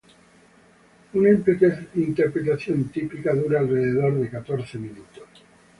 Una 1.13 1.29
interpretación 1.93 2.85
típica 2.85 3.35
dura 3.35 3.59
alrededor 3.59 4.15
de 4.15 4.31
catorce 4.31 4.79
minutos. 4.79 5.27